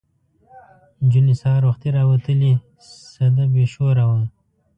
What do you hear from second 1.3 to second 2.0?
سهار وختي